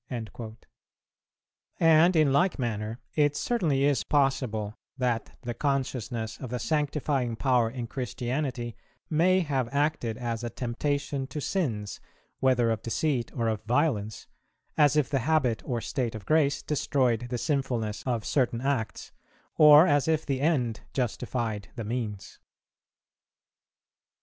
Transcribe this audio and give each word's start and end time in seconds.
"[378:2] 0.09 0.57
And 1.79 2.15
in 2.15 2.33
like 2.33 2.57
manner 2.57 2.99
it 3.13 3.35
certainly 3.35 3.83
is 3.83 4.03
possible 4.03 4.73
that 4.97 5.37
the 5.43 5.53
consciousness 5.53 6.39
of 6.39 6.49
the 6.49 6.57
sanctifying 6.57 7.35
power 7.35 7.69
in 7.69 7.85
Christianity 7.85 8.75
may 9.11 9.41
have 9.41 9.69
acted 9.71 10.17
as 10.17 10.43
a 10.43 10.49
temptation 10.49 11.27
to 11.27 11.39
sins, 11.39 11.99
whether 12.39 12.71
of 12.71 12.81
deceit 12.81 13.31
or 13.35 13.47
of 13.47 13.63
violence; 13.65 14.25
as 14.75 14.95
if 14.97 15.07
the 15.07 15.19
habit 15.19 15.61
or 15.69 15.81
state 15.81 16.15
of 16.15 16.25
grace 16.25 16.63
destroyed 16.63 17.27
the 17.29 17.37
sinfulness 17.37 18.01
of 18.07 18.25
certain 18.25 18.59
acts, 18.59 19.11
or 19.55 19.85
as 19.85 20.07
if 20.07 20.25
the 20.25 20.41
end 20.41 20.81
justified 20.93 21.67
the 21.75 21.83
means. 21.83 22.39